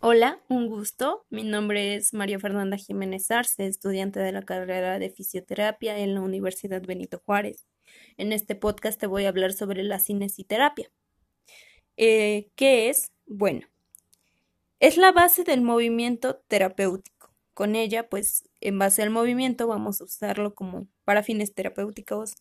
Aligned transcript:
Hola, 0.00 0.40
un 0.48 0.68
gusto. 0.68 1.26
Mi 1.28 1.42
nombre 1.42 1.96
es 1.96 2.14
María 2.14 2.38
Fernanda 2.38 2.76
Jiménez 2.76 3.28
Arce, 3.32 3.66
estudiante 3.66 4.20
de 4.20 4.30
la 4.30 4.42
carrera 4.42 5.00
de 5.00 5.10
fisioterapia 5.10 5.98
en 5.98 6.14
la 6.14 6.20
Universidad 6.20 6.80
Benito 6.82 7.20
Juárez. 7.26 7.66
En 8.16 8.32
este 8.32 8.54
podcast 8.54 9.00
te 9.00 9.08
voy 9.08 9.24
a 9.24 9.30
hablar 9.30 9.52
sobre 9.52 9.82
la 9.82 9.98
cinesiterapia. 9.98 10.88
Eh, 11.96 12.48
¿Qué 12.54 12.88
es? 12.88 13.10
Bueno, 13.26 13.66
es 14.78 14.98
la 14.98 15.10
base 15.10 15.42
del 15.42 15.62
movimiento 15.62 16.36
terapéutico. 16.46 17.34
Con 17.52 17.74
ella, 17.74 18.08
pues, 18.08 18.48
en 18.60 18.78
base 18.78 19.02
al 19.02 19.10
movimiento 19.10 19.66
vamos 19.66 20.00
a 20.00 20.04
usarlo 20.04 20.54
como 20.54 20.86
para 21.04 21.24
fines 21.24 21.54
terapéuticos, 21.54 22.34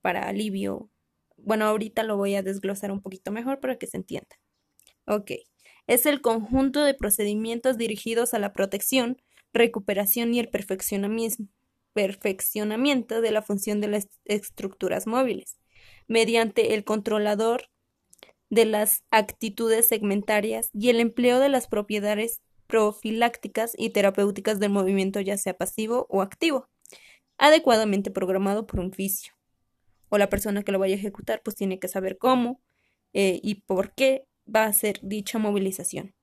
para 0.00 0.26
alivio. 0.26 0.90
Bueno, 1.36 1.66
ahorita 1.66 2.02
lo 2.02 2.16
voy 2.16 2.34
a 2.34 2.42
desglosar 2.42 2.90
un 2.90 3.02
poquito 3.02 3.30
mejor 3.30 3.60
para 3.60 3.78
que 3.78 3.86
se 3.86 3.98
entienda. 3.98 4.36
Ok 5.06 5.30
es 5.86 6.06
el 6.06 6.20
conjunto 6.20 6.82
de 6.82 6.94
procedimientos 6.94 7.76
dirigidos 7.76 8.34
a 8.34 8.38
la 8.38 8.52
protección, 8.52 9.20
recuperación 9.52 10.34
y 10.34 10.40
el 10.40 10.48
perfeccionamiento 10.48 13.20
de 13.20 13.30
la 13.30 13.42
función 13.42 13.80
de 13.80 13.88
las 13.88 14.08
estructuras 14.24 15.06
móviles, 15.06 15.58
mediante 16.08 16.74
el 16.74 16.84
controlador 16.84 17.70
de 18.50 18.64
las 18.64 19.02
actitudes 19.10 19.88
segmentarias 19.88 20.70
y 20.72 20.90
el 20.90 21.00
empleo 21.00 21.40
de 21.40 21.48
las 21.48 21.66
propiedades 21.66 22.40
profilácticas 22.66 23.72
y 23.76 23.90
terapéuticas 23.90 24.60
del 24.60 24.70
movimiento 24.70 25.20
ya 25.20 25.36
sea 25.36 25.56
pasivo 25.56 26.06
o 26.08 26.22
activo, 26.22 26.68
adecuadamente 27.36 28.10
programado 28.10 28.66
por 28.66 28.80
un 28.80 28.92
fisio. 28.92 29.34
O 30.08 30.18
la 30.18 30.28
persona 30.28 30.62
que 30.62 30.72
lo 30.72 30.78
vaya 30.78 30.94
a 30.94 30.98
ejecutar 30.98 31.42
pues 31.42 31.56
tiene 31.56 31.78
que 31.78 31.88
saber 31.88 32.18
cómo 32.18 32.60
eh, 33.12 33.40
y 33.42 33.56
por 33.56 33.94
qué 33.94 34.26
va 34.52 34.64
a 34.64 34.72
ser 34.72 35.00
dicha 35.02 35.38
movilización. 35.38 36.14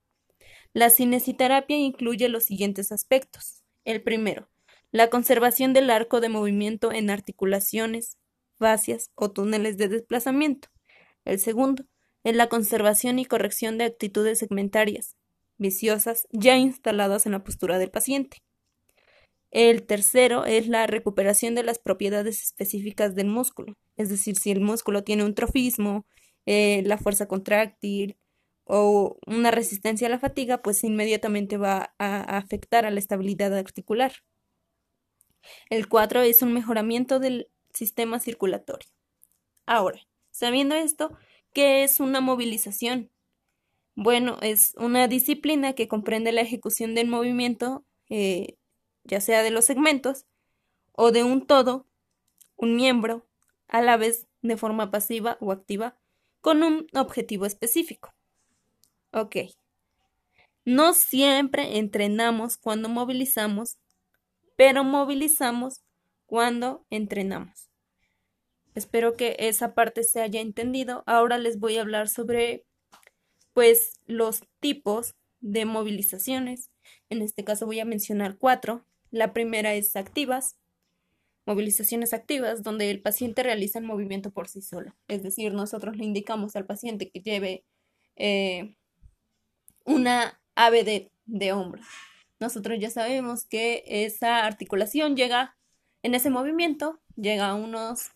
La 0.72 0.90
cinesiterapia 0.90 1.76
incluye 1.76 2.28
los 2.28 2.44
siguientes 2.44 2.92
aspectos. 2.92 3.62
El 3.84 4.02
primero, 4.02 4.48
la 4.90 5.10
conservación 5.10 5.72
del 5.72 5.90
arco 5.90 6.20
de 6.20 6.28
movimiento 6.28 6.92
en 6.92 7.10
articulaciones, 7.10 8.18
fascias 8.58 9.10
o 9.14 9.30
túneles 9.30 9.76
de 9.76 9.88
desplazamiento. 9.88 10.68
El 11.24 11.38
segundo, 11.38 11.84
es 12.24 12.36
la 12.36 12.48
conservación 12.48 13.18
y 13.18 13.24
corrección 13.24 13.78
de 13.78 13.84
actitudes 13.84 14.38
segmentarias, 14.38 15.16
viciosas, 15.58 16.28
ya 16.30 16.56
instaladas 16.56 17.26
en 17.26 17.32
la 17.32 17.42
postura 17.42 17.78
del 17.78 17.90
paciente. 17.90 18.38
El 19.50 19.84
tercero 19.84 20.46
es 20.46 20.68
la 20.68 20.86
recuperación 20.86 21.54
de 21.54 21.62
las 21.62 21.78
propiedades 21.78 22.42
específicas 22.42 23.14
del 23.14 23.26
músculo, 23.26 23.76
es 23.96 24.08
decir, 24.08 24.36
si 24.36 24.50
el 24.50 24.60
músculo 24.60 25.04
tiene 25.04 25.24
un 25.24 25.34
trofismo, 25.34 26.06
eh, 26.46 26.82
la 26.84 26.98
fuerza 26.98 27.28
contráctil 27.28 28.18
o 28.64 29.18
una 29.26 29.50
resistencia 29.50 30.06
a 30.06 30.10
la 30.10 30.18
fatiga, 30.18 30.62
pues 30.62 30.84
inmediatamente 30.84 31.56
va 31.56 31.94
a 31.98 32.38
afectar 32.38 32.86
a 32.86 32.90
la 32.90 32.98
estabilidad 32.98 33.56
articular. 33.56 34.12
El 35.70 35.88
4 35.88 36.22
es 36.22 36.42
un 36.42 36.52
mejoramiento 36.52 37.18
del 37.18 37.48
sistema 37.72 38.20
circulatorio. 38.20 38.88
Ahora, 39.66 40.00
sabiendo 40.30 40.74
esto, 40.74 41.16
¿qué 41.52 41.84
es 41.84 42.00
una 42.00 42.20
movilización? 42.20 43.10
Bueno, 43.94 44.38
es 44.40 44.74
una 44.78 45.06
disciplina 45.08 45.74
que 45.74 45.88
comprende 45.88 46.32
la 46.32 46.40
ejecución 46.40 46.94
del 46.94 47.08
movimiento, 47.08 47.84
eh, 48.08 48.56
ya 49.04 49.20
sea 49.20 49.42
de 49.42 49.50
los 49.50 49.64
segmentos 49.64 50.26
o 50.92 51.12
de 51.12 51.24
un 51.24 51.46
todo, 51.46 51.86
un 52.56 52.76
miembro, 52.76 53.26
a 53.68 53.82
la 53.82 53.96
vez 53.96 54.28
de 54.42 54.56
forma 54.56 54.90
pasiva 54.90 55.36
o 55.40 55.52
activa 55.52 55.98
con 56.42 56.62
un 56.62 56.86
objetivo 56.92 57.46
específico. 57.46 58.14
Ok. 59.12 59.36
No 60.66 60.92
siempre 60.92 61.78
entrenamos 61.78 62.58
cuando 62.58 62.90
movilizamos, 62.90 63.78
pero 64.56 64.84
movilizamos 64.84 65.80
cuando 66.26 66.84
entrenamos. 66.90 67.70
Espero 68.74 69.16
que 69.16 69.36
esa 69.38 69.74
parte 69.74 70.02
se 70.02 70.20
haya 70.20 70.40
entendido. 70.40 71.04
Ahora 71.06 71.38
les 71.38 71.58
voy 71.58 71.78
a 71.78 71.82
hablar 71.82 72.08
sobre 72.08 72.64
pues 73.52 74.00
los 74.06 74.42
tipos 74.60 75.14
de 75.40 75.64
movilizaciones. 75.64 76.70
En 77.08 77.22
este 77.22 77.44
caso 77.44 77.66
voy 77.66 77.80
a 77.80 77.84
mencionar 77.84 78.36
cuatro. 78.36 78.84
La 79.10 79.32
primera 79.32 79.74
es 79.74 79.94
activas, 79.94 80.56
movilizaciones 81.46 82.12
activas 82.12 82.62
donde 82.62 82.90
el 82.90 83.00
paciente 83.00 83.42
realiza 83.42 83.78
el 83.78 83.84
movimiento 83.84 84.30
por 84.30 84.48
sí 84.48 84.62
solo. 84.62 84.94
Es 85.08 85.22
decir, 85.22 85.54
nosotros 85.54 85.96
le 85.96 86.04
indicamos 86.04 86.56
al 86.56 86.66
paciente 86.66 87.10
que 87.10 87.20
lleve 87.20 87.64
eh, 88.16 88.76
una 89.84 90.40
ABD 90.54 91.10
de 91.26 91.52
hombro. 91.52 91.82
Nosotros 92.40 92.78
ya 92.80 92.90
sabemos 92.90 93.44
que 93.44 93.84
esa 93.86 94.44
articulación 94.44 95.16
llega 95.16 95.56
en 96.02 96.14
ese 96.14 96.30
movimiento, 96.30 97.00
llega 97.16 97.48
a 97.48 97.54
unos 97.54 98.10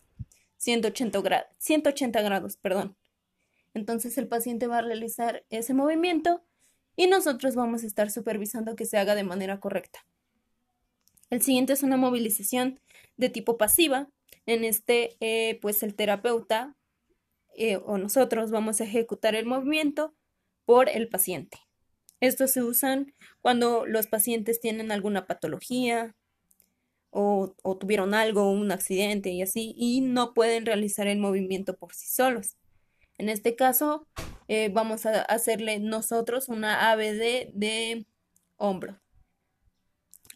180 0.59 1.21
grados, 1.21 1.49
180 1.59 2.23
grados, 2.23 2.57
perdón. 2.57 2.97
Entonces 3.75 4.19
el 4.19 4.27
paciente 4.27 4.67
va 4.67 4.79
a 4.79 4.83
realizar 4.83 5.45
ese 5.51 5.75
movimiento 5.75 6.43
y 6.97 7.07
nosotros 7.07 7.55
vamos 7.55 7.85
a 7.85 7.87
estar 7.87 8.11
supervisando 8.11 8.75
que 8.75 8.87
se 8.87 8.99
haga 8.99 9.15
de 9.15 9.23
manera 9.23 9.61
correcta. 9.61 10.05
El 11.31 11.43
siguiente 11.43 11.73
es 11.73 11.83
una 11.83 11.97
movilización 11.97 12.81
de 13.17 13.29
tipo 13.29 13.57
pasiva. 13.59 14.09
En 14.47 14.65
este, 14.65 15.17
eh, 15.21 15.59
pues 15.61 15.83
el 15.83 15.95
terapeuta 15.95 16.77
eh, 17.57 17.79
o 17.85 17.99
nosotros 17.99 18.51
vamos 18.51 18.81
a 18.81 18.85
ejecutar 18.85 19.35
el 19.35 19.47
movimiento 19.47 20.15
por 20.65 20.89
el 20.89 21.09
paciente. 21.09 21.59
Estos 22.21 22.53
se 22.53 22.63
usan 22.63 23.15
cuando 23.41 23.87
los 23.87 24.07
pacientes 24.07 24.61
tienen 24.61 24.93
alguna 24.93 25.27
patología 25.27 26.15
o, 27.11 27.55
tuvieron 27.81 28.13
algo, 28.13 28.51
un 28.51 28.71
accidente 28.73 29.31
y 29.31 29.41
así, 29.41 29.75
y 29.79 30.03
no 30.03 30.35
pueden 30.35 30.67
realizar 30.67 31.07
el 31.07 31.19
movimiento 31.19 31.77
por 31.77 31.95
sí 31.95 32.09
solos. 32.09 32.57
En 33.17 33.31
este 33.31 33.57
caso, 33.57 34.07
eh, 34.49 34.69
vamos 34.71 35.07
a 35.07 35.23
hacerle 35.23 35.79
nosotros 35.79 36.49
una 36.51 36.91
ABD 36.91 37.49
de 37.55 38.07
hombro. 38.57 39.01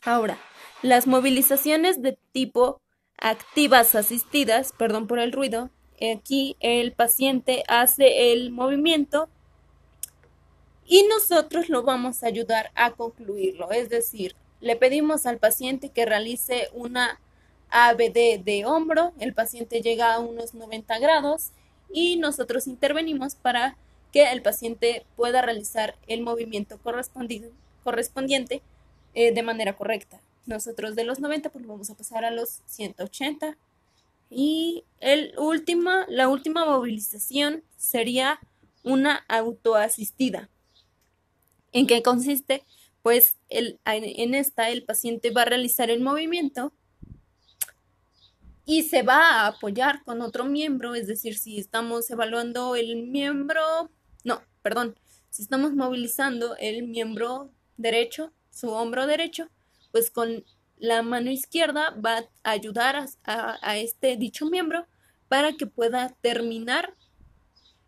Ahora, 0.03 0.39
las 0.83 1.07
movilizaciones 1.07 2.03
de 2.03 2.19
tipo 2.33 2.81
activas 3.19 3.95
asistidas, 3.95 4.73
perdón 4.77 5.07
por 5.07 5.19
el 5.19 5.33
ruido, 5.33 5.71
aquí 6.15 6.57
el 6.61 6.93
paciente 6.93 7.65
hace 7.69 8.33
el 8.33 8.51
movimiento 8.51 9.29
y 10.87 11.05
nosotros 11.05 11.69
lo 11.69 11.83
vamos 11.83 12.23
a 12.23 12.27
ayudar 12.27 12.71
a 12.75 12.93
concluirlo. 12.93 13.71
Es 13.71 13.91
decir, 13.91 14.35
le 14.61 14.77
pedimos 14.77 15.27
al 15.27 15.39
paciente 15.39 15.91
que 15.91 16.07
realice 16.07 16.69
una 16.73 17.21
ABD 17.71 18.43
de 18.43 18.65
hombro, 18.67 19.13
el 19.21 19.35
paciente 19.35 19.83
llega 19.83 20.15
a 20.15 20.19
unos 20.19 20.55
90 20.55 20.99
grados 20.99 21.51
y 21.93 22.17
nosotros 22.17 22.67
intervenimos 22.67 23.35
para 23.35 23.77
que 24.13 24.33
el 24.33 24.43
paciente 24.43 25.05
pueda 25.15 25.43
realizar 25.43 25.95
el 26.09 26.23
movimiento 26.23 26.79
correspondiente 27.85 28.63
eh, 29.15 29.33
de 29.33 29.43
manera 29.43 29.77
correcta. 29.77 30.21
Nosotros 30.50 30.97
de 30.97 31.05
los 31.05 31.21
90 31.21 31.49
pues 31.50 31.65
vamos 31.65 31.91
a 31.91 31.94
pasar 31.94 32.25
a 32.25 32.33
los 32.33 32.61
180. 32.66 33.56
Y 34.31 34.83
el 34.99 35.33
última, 35.38 36.06
la 36.09 36.28
última 36.28 36.65
movilización 36.65 37.62
sería 37.77 38.41
una 38.83 39.25
autoasistida. 39.28 40.49
¿En 41.72 41.87
qué 41.87 42.03
consiste? 42.03 42.65
Pues 43.03 43.37
el, 43.49 43.78
en 43.84 44.34
esta 44.34 44.71
el 44.71 44.83
paciente 44.83 45.31
va 45.31 45.43
a 45.43 45.47
realizar 45.47 45.89
el 45.89 46.00
movimiento 46.00 46.72
y 48.66 48.83
se 48.83 49.03
va 49.03 49.19
a 49.21 49.47
apoyar 49.47 50.03
con 50.03 50.21
otro 50.21 50.44
miembro, 50.44 50.97
es 50.97 51.06
decir, 51.06 51.39
si 51.39 51.59
estamos 51.59 52.10
evaluando 52.10 52.75
el 52.75 53.06
miembro, 53.06 53.62
no, 54.25 54.43
perdón, 54.62 54.97
si 55.31 55.43
estamos 55.43 55.75
movilizando 55.75 56.56
el 56.56 56.83
miembro 56.89 57.51
derecho, 57.77 58.33
su 58.51 58.71
hombro 58.71 59.07
derecho, 59.07 59.48
pues 59.92 60.10
con 60.10 60.45
la 60.78 61.03
mano 61.03 61.31
izquierda 61.31 61.95
va 62.04 62.25
a 62.42 62.51
ayudar 62.51 63.07
a, 63.25 63.78
este 63.78 64.16
dicho 64.16 64.47
miembro 64.47 64.87
para 65.28 65.53
que 65.53 65.66
pueda 65.66 66.15
terminar 66.22 66.95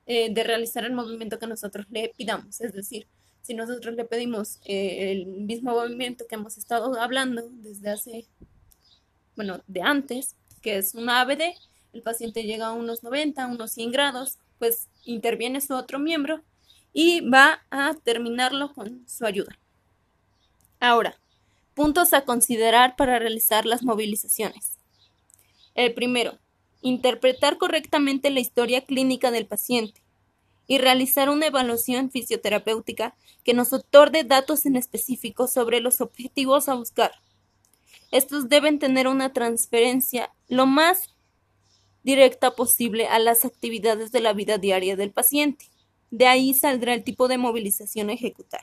eh, 0.07 0.33
de 0.33 0.45
realizar 0.45 0.85
el 0.85 0.93
movimiento 0.93 1.39
que 1.39 1.47
nosotros 1.47 1.87
le 1.91 2.13
pidamos. 2.17 2.61
Es 2.61 2.73
decir, 2.73 3.07
si 3.41 3.55
nosotros 3.55 3.95
le 3.95 4.05
pedimos 4.05 4.61
eh, 4.65 5.13
el 5.13 5.27
mismo 5.27 5.73
movimiento 5.73 6.27
que 6.29 6.35
hemos 6.35 6.59
estado 6.59 7.01
hablando 7.01 7.49
desde 7.51 7.91
hace, 7.91 8.27
bueno, 9.37 9.61
de 9.67 9.83
antes, 9.83 10.37
que 10.61 10.77
es 10.77 10.95
una 10.95 11.21
ABD, 11.23 11.55
el 11.93 12.03
paciente 12.03 12.45
llega 12.45 12.69
a 12.69 12.73
unos 12.73 13.03
90, 13.03 13.47
unos 13.47 13.73
100 13.73 13.91
grados, 13.91 14.39
pues 14.59 14.89
interviene 15.05 15.61
su 15.61 15.75
otro 15.75 15.99
miembro 15.99 16.43
y 16.93 17.21
va 17.29 17.63
a 17.71 17.95
terminarlo 17.95 18.73
con 18.75 19.07
su 19.09 19.27
ayuda. 19.27 19.59
Ahora, 20.79 21.17
Puntos 21.75 22.13
a 22.13 22.25
considerar 22.25 22.97
para 22.97 23.19
realizar 23.19 23.65
las 23.65 23.83
movilizaciones. 23.83 24.79
El 25.75 25.95
primero, 25.95 26.39
interpretar 26.83 27.57
correctamente 27.57 28.31
la 28.31 28.41
historia 28.41 28.85
clínica 28.85 29.31
del 29.31 29.47
paciente. 29.47 30.01
y 30.69 30.79
realizar 30.79 31.29
una 31.29 31.47
evaluación 31.47 32.11
fisioterapéutica 32.11 33.17
que 33.45 33.53
nos 33.53 33.73
otorgue 33.73 34.23
datos 34.23 34.65
en 34.65 34.77
específico 34.77 35.49
sobre 35.49 35.81
los 35.81 36.01
objetivos 36.01 36.69
a 36.69 36.75
buscar. 36.75 37.11
Estos 38.13 38.49
deben 38.49 38.79
tener 38.79 39.09
una 39.09 39.33
transferencia 39.33 40.33
lo 40.49 40.67
más 40.67 41.11
directa 42.05 42.53
posible 42.53 43.09
a 43.09 43.19
las 43.19 43.45
actividades 43.45 44.13
de 44.13 44.21
la 44.21 44.33
vida 44.33 44.57
diaria 44.57 44.97
del 44.97 45.11
paciente. 45.11 45.67
De 46.11 46.27
ahí 46.27 46.55
saldrá 46.55 46.95
el 46.95 47.05
tipo 47.05 47.27
de 47.27 47.39
movilización 47.39 48.09
a 48.09 48.15
ejecutar. 48.15 48.63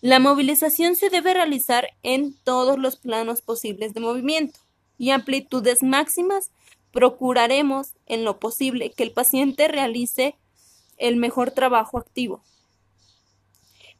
La 0.00 0.20
movilización 0.20 0.94
se 0.94 1.10
debe 1.10 1.34
realizar 1.34 1.88
en 2.04 2.32
todos 2.44 2.78
los 2.78 2.96
planos 2.96 3.42
posibles 3.42 3.94
de 3.94 4.00
movimiento 4.00 4.60
y 4.96 5.10
amplitudes 5.10 5.82
máximas. 5.82 6.52
Procuraremos, 6.92 7.94
en 8.06 8.24
lo 8.24 8.38
posible, 8.38 8.90
que 8.90 9.02
el 9.02 9.10
paciente 9.10 9.66
realice 9.66 10.36
el 10.98 11.16
mejor 11.16 11.50
trabajo 11.50 11.98
activo. 11.98 12.44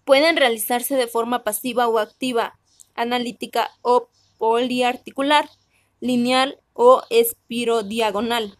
Pueden 0.04 0.36
realizarse 0.36 0.94
de 0.94 1.08
forma 1.08 1.42
pasiva 1.42 1.88
o 1.88 1.98
activa, 1.98 2.60
analítica 2.94 3.68
o 3.82 4.08
poliarticular, 4.38 5.50
lineal 5.98 6.60
o 6.74 7.02
espirodiagonal, 7.10 8.56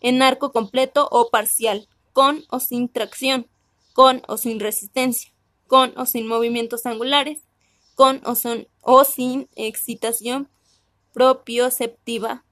en 0.00 0.22
arco 0.22 0.52
completo 0.52 1.08
o 1.10 1.30
parcial, 1.30 1.88
con 2.12 2.44
o 2.48 2.60
sin 2.60 2.88
tracción, 2.88 3.48
con 3.92 4.22
o 4.28 4.36
sin 4.36 4.60
resistencia, 4.60 5.31
con 5.72 5.94
o 5.96 6.04
sin 6.04 6.26
movimientos 6.26 6.84
angulares, 6.84 7.38
con 7.94 8.20
o, 8.26 8.34
o 8.82 9.04
sin 9.04 9.48
excitación 9.56 10.50
propioceptiva. 11.14 12.44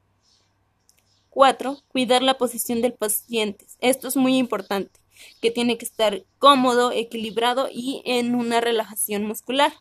4. 1.28 1.82
Cuidar 1.88 2.22
la 2.22 2.38
posición 2.38 2.80
del 2.80 2.94
paciente. 2.94 3.66
Esto 3.80 4.08
es 4.08 4.16
muy 4.16 4.38
importante, 4.38 5.00
que 5.42 5.50
tiene 5.50 5.76
que 5.76 5.84
estar 5.84 6.24
cómodo, 6.38 6.92
equilibrado 6.92 7.68
y 7.70 8.00
en 8.06 8.34
una 8.34 8.62
relajación 8.62 9.26
muscular. 9.26 9.74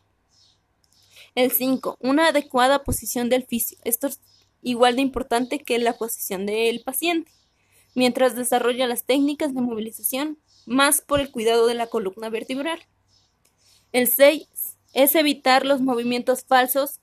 El 1.34 1.50
5. 1.50 1.96
Una 1.98 2.28
adecuada 2.28 2.84
posición 2.84 3.30
del 3.30 3.46
fisio. 3.46 3.78
Esto 3.84 4.08
es 4.08 4.20
igual 4.60 4.96
de 4.96 5.00
importante 5.00 5.60
que 5.60 5.78
la 5.78 5.96
posición 5.96 6.44
del 6.44 6.82
paciente 6.82 7.32
mientras 7.94 8.36
desarrolla 8.36 8.86
las 8.86 9.04
técnicas 9.06 9.54
de 9.54 9.62
movilización, 9.62 10.38
más 10.66 11.00
por 11.00 11.20
el 11.20 11.30
cuidado 11.30 11.66
de 11.66 11.74
la 11.74 11.86
columna 11.86 12.28
vertebral. 12.28 12.86
El 13.92 14.06
6 14.06 14.46
es 14.92 15.14
evitar 15.16 15.66
los 15.66 15.80
movimientos 15.80 16.44
falsos 16.44 17.00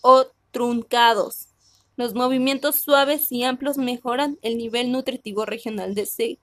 o 0.00 0.26
truncados. 0.50 1.48
Los 1.96 2.14
movimientos 2.14 2.80
suaves 2.80 3.30
y 3.30 3.44
amplios 3.44 3.78
mejoran 3.78 4.36
el 4.42 4.56
nivel 4.56 4.90
nutritivo 4.90 5.46
regional 5.46 5.94
de, 5.94 6.38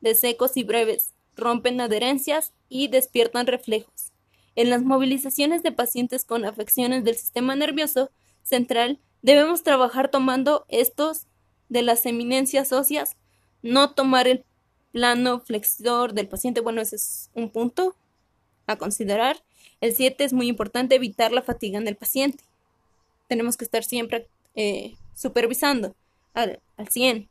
de 0.00 0.14
secos 0.14 0.56
y 0.56 0.64
breves, 0.64 1.12
rompen 1.36 1.80
adherencias 1.82 2.54
y 2.70 2.88
despiertan 2.88 3.46
reflejos. 3.46 4.12
En 4.54 4.70
las 4.70 4.82
movilizaciones 4.82 5.62
de 5.62 5.72
pacientes 5.72 6.24
con 6.24 6.46
afecciones 6.46 7.04
del 7.04 7.16
sistema 7.16 7.54
nervioso 7.54 8.10
central 8.42 8.98
debemos 9.20 9.62
trabajar 9.62 10.10
tomando 10.10 10.64
estos 10.68 11.26
de 11.68 11.82
las 11.82 12.06
eminencias 12.06 12.72
óseas, 12.72 13.16
no 13.60 13.92
tomar 13.92 14.26
el 14.26 14.44
plano 14.90 15.40
flexor 15.40 16.14
del 16.14 16.28
paciente, 16.28 16.60
bueno, 16.60 16.80
ese 16.80 16.96
es 16.96 17.30
un 17.34 17.50
punto 17.50 17.94
a 18.66 18.76
considerar. 18.76 19.42
El 19.80 19.94
7 19.94 20.24
es 20.24 20.32
muy 20.32 20.48
importante 20.48 20.94
evitar 20.94 21.32
la 21.32 21.42
fatiga 21.42 21.78
en 21.78 21.88
el 21.88 21.96
paciente. 21.96 22.44
Tenemos 23.28 23.56
que 23.56 23.64
estar 23.64 23.84
siempre 23.84 24.26
eh, 24.54 24.94
supervisando 25.14 25.94
al, 26.34 26.60
al 26.76 26.88
100. 26.88 27.28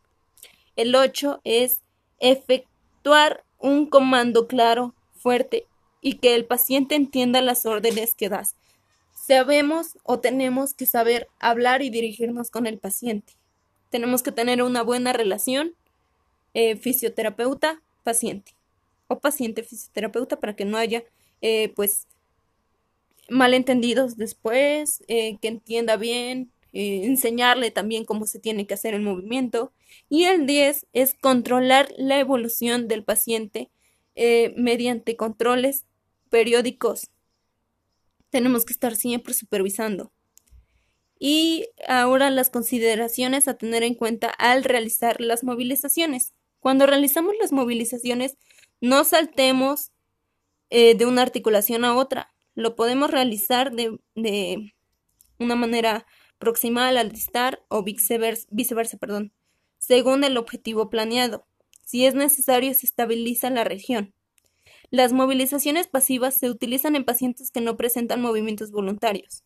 El 0.76 0.96
8 0.96 1.42
es 1.44 1.82
efectuar 2.20 3.44
un 3.60 3.86
comando 3.86 4.48
claro, 4.48 4.94
fuerte 5.16 5.66
y 6.02 6.16
que 6.16 6.36
el 6.36 6.46
paciente 6.46 6.96
entienda 6.96 7.42
las 7.42 7.66
órdenes 7.66 8.16
que 8.16 8.30
das. 8.30 8.56
Sabemos 9.14 9.98
o 10.04 10.20
tenemos 10.20 10.74
que 10.74 10.86
saber 10.86 11.28
hablar 11.40 11.84
y 11.84 11.90
dirigirnos 11.90 12.50
con 12.50 12.66
el 12.66 12.80
paciente. 12.80 13.34
Tenemos 13.90 14.24
que 14.24 14.32
tener 14.32 14.64
una 14.64 14.82
buena 14.82 15.14
relación 15.14 15.76
eh, 16.54 16.76
fisioterapeuta-paciente 16.76 18.54
o 19.08 19.20
paciente-fisioterapeuta 19.20 20.40
para 20.40 20.56
que 20.56 20.66
no 20.66 20.78
haya 20.78 21.04
eh, 21.42 21.74
pues 21.76 22.08
malentendidos 23.30 24.18
después, 24.18 25.04
eh, 25.08 25.38
que 25.42 25.48
entienda 25.48 25.98
bien, 25.98 26.52
enseñarle 26.74 27.70
también 27.72 28.06
cómo 28.06 28.26
se 28.26 28.40
tiene 28.40 28.66
que 28.66 28.74
hacer 28.74 28.94
el 28.94 29.02
movimiento. 29.02 29.74
Y 30.10 30.26
el 30.26 30.46
10 30.46 30.88
es 30.94 31.16
controlar 31.16 31.90
la 31.98 32.20
evolución 32.20 32.88
del 32.88 33.04
paciente 33.04 33.70
mediante 34.56 35.16
controles 35.16 35.86
periódicos. 36.30 37.10
Tenemos 38.30 38.66
que 38.66 38.74
estar 38.74 38.96
siempre 38.96 39.34
supervisando. 39.34 40.12
Y 41.24 41.68
ahora 41.88 42.32
las 42.32 42.50
consideraciones 42.50 43.48
a 43.48 43.54
tener 43.54 43.84
en 43.84 43.94
cuenta 43.94 44.30
al 44.30 44.64
realizar 44.64 45.22
las 45.22 45.44
movilizaciones. 45.44 46.34
Cuando 46.60 46.88
realizamos 46.88 47.36
las 47.40 47.52
movilizaciones, 47.52 48.38
no 48.80 49.04
saltemos 49.04 49.92
eh, 50.72 50.96
de 50.96 51.06
una 51.06 51.22
articulación 51.22 51.86
a 51.86 51.96
otra. 51.96 52.34
Lo 52.56 52.76
podemos 52.76 53.12
realizar 53.12 53.72
de, 53.72 54.00
de 54.16 54.74
una 55.38 55.56
manera 55.56 56.08
proximal 56.40 56.98
al 56.98 57.12
distar 57.12 57.64
o 57.68 57.84
viceversa, 57.84 58.48
viceversa 58.50 58.98
perdón, 58.98 59.32
según 59.78 60.24
el 60.24 60.38
objetivo 60.38 60.90
planeado. 60.90 61.46
Si 61.86 62.06
es 62.06 62.16
necesario, 62.16 62.74
se 62.74 62.88
estabiliza 62.88 63.50
la 63.50 63.64
región. 63.64 64.14
Las 64.90 65.14
movilizaciones 65.14 65.88
pasivas 65.88 66.36
se 66.36 66.50
utilizan 66.50 66.96
en 66.96 67.06
pacientes 67.06 67.52
que 67.52 67.62
no 67.62 67.78
presentan 67.78 68.22
movimientos 68.22 68.72
voluntarios. 68.72 69.44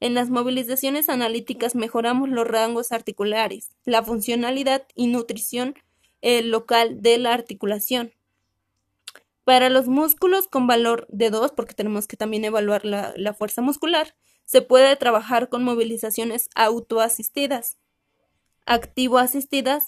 En 0.00 0.14
las 0.14 0.30
movilizaciones 0.30 1.08
analíticas 1.08 1.74
mejoramos 1.74 2.28
los 2.28 2.46
rangos 2.46 2.92
articulares, 2.92 3.70
la 3.84 4.02
funcionalidad 4.02 4.86
y 4.94 5.06
nutrición 5.06 5.74
eh, 6.20 6.42
local 6.42 7.00
de 7.00 7.18
la 7.18 7.32
articulación. 7.32 8.12
Para 9.46 9.70
los 9.70 9.86
músculos 9.86 10.48
con 10.48 10.66
valor 10.66 11.06
de 11.08 11.30
2, 11.30 11.52
porque 11.52 11.72
tenemos 11.72 12.08
que 12.08 12.16
también 12.16 12.44
evaluar 12.44 12.84
la, 12.84 13.32
fuerza 13.32 13.62
muscular, 13.62 14.16
se 14.44 14.60
puede 14.60 14.96
trabajar 14.96 15.48
con 15.48 15.62
movilizaciones 15.62 16.48
autoasistidas, 16.56 17.78
activo-asistidas 18.64 19.84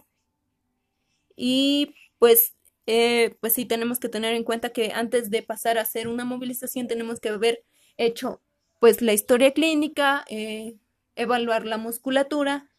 y 1.34 1.92
pues, 2.20 2.54
eh, 2.86 3.36
pues 3.40 3.54
sí 3.54 3.64
tenemos 3.64 3.98
que 3.98 4.08
tener 4.08 4.36
en 4.36 4.44
cuenta 4.44 4.70
que 4.70 4.92
antes 4.94 5.28
de 5.28 5.42
pasar 5.42 5.76
a 5.76 5.82
hacer 5.82 6.06
una 6.06 6.24
movilización 6.24 6.86
tenemos 6.86 7.18
que 7.18 7.30
haber 7.30 7.64
hecho 7.96 8.40
pues 8.78 9.02
la 9.02 9.12
historia 9.12 9.52
clínica, 9.54 10.24
eh, 10.28 10.76
evaluar 11.16 11.66
la 11.66 11.78
musculatura. 11.78 12.70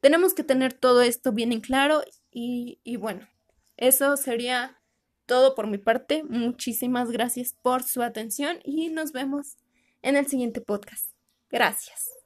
Tenemos 0.00 0.34
que 0.34 0.42
tener 0.42 0.72
todo 0.72 1.02
esto 1.02 1.30
bien 1.30 1.52
en 1.52 1.60
claro 1.60 2.02
y 2.32 2.96
bueno, 2.96 3.28
eso 3.76 4.16
sería 4.16 4.76
todo 5.26 5.54
por 5.54 5.66
mi 5.66 5.78
parte. 5.78 6.24
Muchísimas 6.24 7.10
gracias 7.10 7.54
por 7.62 7.82
su 7.82 8.02
atención 8.02 8.58
y 8.64 8.88
nos 8.90 9.12
vemos 9.12 9.56
en 10.02 10.16
el 10.16 10.26
siguiente 10.26 10.60
podcast. 10.60 11.10
Gracias. 11.50 12.25